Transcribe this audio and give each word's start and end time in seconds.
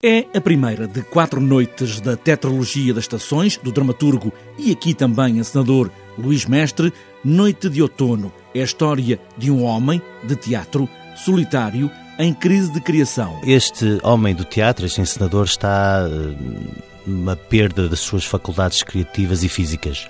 É 0.00 0.26
a 0.32 0.40
primeira 0.40 0.86
de 0.86 1.02
quatro 1.02 1.40
noites 1.40 2.00
da 2.00 2.16
Tetralogia 2.16 2.94
das 2.94 3.02
Estações, 3.02 3.56
do 3.56 3.72
dramaturgo 3.72 4.32
e 4.56 4.70
aqui 4.70 4.94
também 4.94 5.38
encenador 5.38 5.90
Luís 6.16 6.46
Mestre. 6.46 6.92
Noite 7.24 7.68
de 7.68 7.82
Outono 7.82 8.32
é 8.54 8.60
a 8.60 8.64
história 8.64 9.18
de 9.36 9.50
um 9.50 9.64
homem 9.64 10.00
de 10.22 10.36
teatro 10.36 10.88
solitário 11.16 11.90
em 12.16 12.32
crise 12.32 12.72
de 12.72 12.80
criação. 12.80 13.40
Este 13.44 13.98
homem 14.04 14.36
do 14.36 14.44
teatro, 14.44 14.86
este 14.86 15.00
encenador, 15.00 15.46
está 15.46 16.08
eh, 16.08 16.36
numa 17.04 17.34
perda 17.34 17.88
das 17.88 17.98
suas 17.98 18.24
faculdades 18.24 18.84
criativas 18.84 19.42
e 19.42 19.48
físicas. 19.48 20.06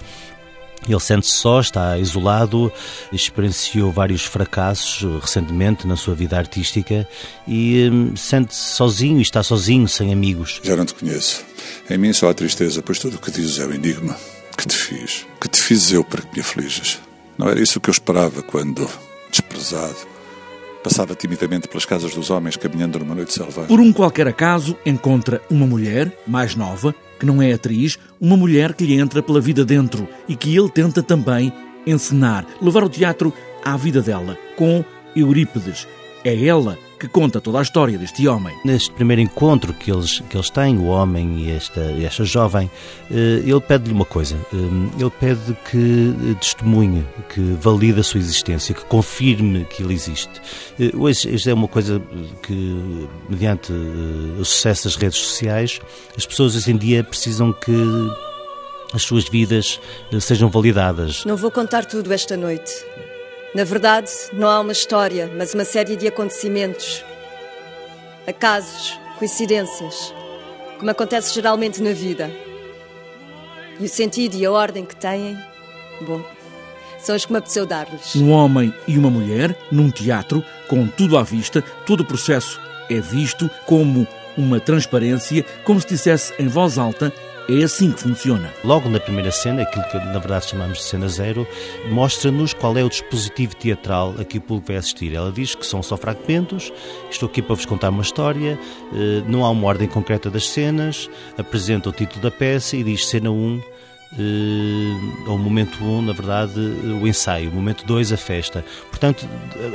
Ele 0.87 1.01
sente-se 1.01 1.33
só, 1.33 1.61
está 1.61 1.99
isolado, 1.99 2.73
experienciou 3.13 3.91
vários 3.91 4.25
fracassos 4.25 5.03
eh, 5.03 5.19
recentemente 5.21 5.87
na 5.87 5.97
sua 5.97 6.15
vida 6.15 6.37
artística 6.37 7.09
e 7.47 7.89
hum, 7.91 8.15
sente-se 8.17 8.75
sozinho 8.75 9.19
e 9.19 9.23
está 9.23 9.43
sozinho, 9.43 9.89
sem 9.89 10.13
amigos. 10.13 10.61
Já 10.63 10.77
não 10.77 10.85
te 10.85 10.95
conheço. 10.95 11.45
Em 11.91 11.99
mim 11.99 12.13
só 12.13 12.31
há 12.31 12.35
tristeza, 12.35 12.83
pois 12.83 12.99
tudo 12.99 13.17
o 13.17 13.21
que 13.21 13.31
dizes 13.31 13.59
é 13.59 13.67
o 13.67 13.75
enigma. 13.75 14.17
Que 14.57 14.67
te 14.67 14.77
fiz? 14.77 15.27
Que 15.41 15.49
te 15.49 15.61
fiz 15.61 15.93
eu 15.93 16.05
para 16.05 16.23
que 16.23 16.35
me 16.35 16.41
afliges? 16.41 16.99
Não 17.37 17.49
era 17.49 17.61
isso 17.61 17.81
que 17.81 17.89
eu 17.89 17.93
esperava 17.93 18.43
quando, 18.43 18.89
desprezado, 19.31 19.97
passava 20.89 21.15
timidamente 21.15 21.69
pelas 21.69 21.85
casas 21.85 22.15
dos 22.15 22.31
homens 22.31 22.57
caminhando 22.57 22.99
numa 22.99 23.15
noite 23.15 23.35
selvagem. 23.35 23.67
Por 23.67 23.79
um 23.79 23.93
qualquer 23.93 24.27
acaso, 24.27 24.75
encontra 24.87 25.43
uma 25.51 25.67
mulher, 25.67 26.11
mais 26.27 26.55
nova, 26.55 26.95
que 27.21 27.27
não 27.27 27.43
é 27.43 27.53
atriz, 27.53 27.99
uma 28.19 28.39
mulher 28.39 28.73
que 28.73 28.87
lhe 28.87 28.99
entra 28.99 29.23
pela 29.23 29.39
vida 29.39 29.67
dentro 29.67 30.09
e 30.27 30.35
que 30.35 30.57
ele 30.57 30.71
tenta 30.71 31.03
também 31.03 31.53
encenar, 31.87 32.47
levar 32.63 32.83
o 32.83 32.89
teatro 32.89 33.35
à 33.63 33.77
vida 33.77 34.01
dela, 34.01 34.39
com 34.57 34.83
Eurípides. 35.15 35.87
É 36.25 36.47
ela 36.47 36.79
que 36.99 37.09
conta 37.09 37.41
toda 37.41 37.59
a 37.59 37.63
história 37.63 37.97
deste 37.97 38.27
homem. 38.27 38.57
Neste 38.65 38.91
primeiro 38.91 39.23
encontro 39.23 39.73
que 39.73 39.91
eles, 39.91 40.21
que 40.29 40.37
eles 40.37 40.51
têm, 40.51 40.79
o 40.79 40.87
homem 40.87 41.45
e 41.45 41.51
esta, 41.51 41.81
esta 41.81 42.25
jovem, 42.25 42.71
eh, 43.11 43.43
ele 43.45 43.61
pede-lhe 43.61 43.93
uma 43.93 44.05
coisa. 44.05 44.37
Eh, 44.53 45.01
ele 45.01 45.11
pede 45.11 45.57
que 45.71 46.35
testemunhe, 46.41 47.07
que 47.29 47.41
valide 47.61 48.01
a 48.01 48.03
sua 48.03 48.19
existência, 48.19 48.75
que 48.75 48.85
confirme 48.85 49.65
que 49.65 49.83
ele 49.83 49.95
existe. 49.95 50.41
Eh, 50.79 50.91
hoje, 50.95 51.33
isto 51.35 51.49
é 51.49 51.55
uma 51.55 51.69
coisa 51.69 52.03
que, 52.43 53.09
mediante 53.29 53.73
o 53.73 54.45
sucesso 54.45 54.85
das 54.85 54.97
redes 54.97 55.19
sociais, 55.19 55.81
as 56.17 56.27
pessoas 56.27 56.57
hoje 56.57 56.73
em 56.73 56.77
dia 56.77 57.05
precisam 57.05 57.53
que 57.53 57.73
as 58.93 59.03
suas 59.03 59.29
vidas 59.29 59.81
sejam 60.21 60.49
validadas. 60.49 61.25
Não 61.25 61.37
vou 61.37 61.51
contar 61.51 61.85
tudo 61.85 62.13
esta 62.13 62.37
noite. 62.37 62.73
Na 63.59 63.65
verdade, 63.65 64.09
não 64.33 64.49
há 64.49 64.61
uma 64.61 64.71
história, 64.71 65.29
mas 65.37 65.53
uma 65.53 65.65
série 65.65 65.97
de 65.97 66.07
acontecimentos, 66.07 67.05
acasos, 68.25 68.97
coincidências, 69.19 70.15
como 70.79 70.93
acontece 70.93 71.35
geralmente 71.35 71.83
na 71.83 71.91
vida. 71.91 72.31
E 73.81 73.85
o 73.85 73.89
sentido 73.89 74.37
e 74.37 74.47
a 74.47 74.53
ordem 74.53 74.85
que 74.85 74.95
têm, 74.95 75.37
bom, 76.03 76.23
são 77.01 77.17
os 77.17 77.27
que 77.27 77.33
me 77.33 77.39
apeteceu 77.39 77.67
dar-lhes. 77.67 78.15
Um 78.15 78.31
homem 78.31 78.73
e 78.87 78.97
uma 78.97 79.11
mulher, 79.11 79.59
num 79.73 79.91
teatro, 79.91 80.41
com 80.69 80.87
tudo 80.87 81.19
à 81.19 81.25
vista, 81.25 81.61
todo 81.85 82.03
o 82.03 82.07
processo 82.07 82.61
é 82.89 83.01
visto 83.01 83.51
como 83.67 84.07
uma 84.37 84.61
transparência, 84.61 85.45
como 85.65 85.81
se 85.81 85.89
dissesse 85.89 86.33
em 86.39 86.47
voz 86.47 86.79
alta 86.79 87.13
é 87.49 87.63
assim 87.63 87.91
que 87.91 88.03
funciona. 88.03 88.53
Logo 88.63 88.91
na 88.91 89.01
primeira 89.01 89.31
cena, 89.31 89.63
aquilo 89.63 89.85
que 89.85 89.97
na 89.97 90.19
verdade 90.19 90.47
chamamos 90.47 90.79
de 90.79 90.85
cena 90.85 91.09
zero, 91.09 91.47
mostra-nos 91.91 92.53
qual 92.53 92.77
é 92.77 92.85
o 92.85 92.89
dispositivo 92.91 93.57
teatral 93.57 94.15
a 94.19 94.25
que 94.25 94.37
o 94.37 94.41
público 94.41 94.69
vai 94.69 94.77
assistir. 94.77 95.15
Ela 95.15 95.33
diz 95.33 95.55
que 95.55 95.65
são 95.65 95.83
só 95.83 95.97
fragmentos, 95.97 96.71
estou 97.11 97.27
aqui 97.27 97.41
para 97.41 97.55
vos 97.55 97.65
contar 97.65 97.89
uma 97.89 98.03
história, 98.03 98.59
eh, 98.93 99.23
não 99.27 99.45
há 99.47 99.51
uma 99.51 99.67
ordem 99.67 99.89
concreta 99.89 100.31
das 100.31 100.49
cenas, 100.49 101.09
apresenta 101.39 101.89
o 101.89 101.93
título 101.93 102.21
da 102.21 102.31
peça 102.31 102.77
e 102.77 102.85
diz 102.85 103.07
cena 103.07 103.31
1, 103.31 103.61
Uh, 104.11 105.31
o 105.31 105.37
momento 105.37 105.85
1, 105.85 105.87
um, 105.87 106.01
na 106.01 106.15
verdade, 106.15 106.59
o 106.59 107.07
ensaio, 107.07 107.53
momento 107.53 107.85
2, 107.85 108.11
a 108.11 108.17
festa. 108.17 108.65
Portanto, 108.89 109.29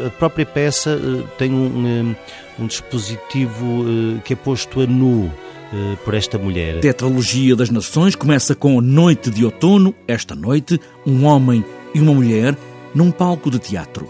a 0.08 0.10
própria 0.10 0.44
peça 0.44 0.98
uh, 0.98 1.28
tem 1.38 1.54
um, 1.54 1.68
um, 1.68 2.16
um 2.64 2.66
dispositivo 2.66 3.86
que 4.26 4.34
é 4.34 4.36
posto 4.36 4.82
a 4.82 4.88
nu 4.88 5.32
eh, 5.32 5.53
por 6.04 6.14
esta 6.14 6.38
mulher. 6.38 6.80
Tetralogia 6.80 7.56
das 7.56 7.70
Nações 7.70 8.16
começa 8.16 8.56
com 8.56 8.80
Noite 8.82 9.30
de 9.30 9.46
Outono, 9.46 9.94
esta 10.08 10.36
noite, 10.36 10.80
um 11.06 11.26
homem 11.26 11.64
e 11.94 12.00
uma 12.00 12.14
mulher 12.14 12.58
num 12.94 13.12
palco 13.12 13.50
de 13.50 13.60
teatro. 13.60 14.08